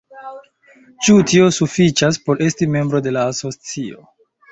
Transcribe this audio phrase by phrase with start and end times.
[1.07, 4.01] Ĉu tio sufiĉas por esti membro de la asocio?